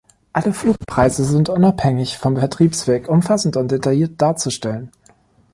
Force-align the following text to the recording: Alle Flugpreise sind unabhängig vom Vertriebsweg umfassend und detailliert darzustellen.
Alle 0.33 0.51
Flugpreise 0.51 1.23
sind 1.25 1.49
unabhängig 1.49 2.17
vom 2.17 2.35
Vertriebsweg 2.35 3.07
umfassend 3.07 3.55
und 3.55 3.69
detailliert 3.69 4.19
darzustellen. 4.19 4.89